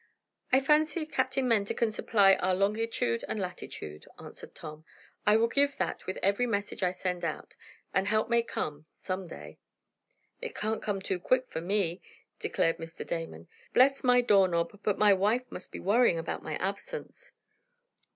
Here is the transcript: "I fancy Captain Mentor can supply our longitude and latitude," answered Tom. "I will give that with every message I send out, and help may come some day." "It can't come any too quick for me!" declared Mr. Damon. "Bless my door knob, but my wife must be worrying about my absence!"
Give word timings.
"I 0.51 0.59
fancy 0.59 1.05
Captain 1.05 1.47
Mentor 1.47 1.75
can 1.75 1.91
supply 1.91 2.33
our 2.37 2.55
longitude 2.55 3.23
and 3.27 3.39
latitude," 3.39 4.07
answered 4.17 4.55
Tom. 4.55 4.83
"I 5.27 5.35
will 5.37 5.47
give 5.47 5.77
that 5.77 6.07
with 6.07 6.17
every 6.23 6.47
message 6.47 6.81
I 6.81 6.89
send 6.89 7.23
out, 7.23 7.55
and 7.93 8.07
help 8.07 8.27
may 8.27 8.41
come 8.41 8.87
some 9.03 9.27
day." 9.27 9.59
"It 10.41 10.55
can't 10.55 10.81
come 10.81 10.95
any 10.97 11.03
too 11.03 11.19
quick 11.19 11.51
for 11.51 11.61
me!" 11.61 12.01
declared 12.39 12.79
Mr. 12.79 13.05
Damon. 13.05 13.47
"Bless 13.75 14.03
my 14.03 14.21
door 14.21 14.47
knob, 14.47 14.79
but 14.81 14.97
my 14.97 15.13
wife 15.13 15.45
must 15.51 15.71
be 15.71 15.79
worrying 15.79 16.17
about 16.17 16.41
my 16.41 16.55
absence!" 16.55 17.33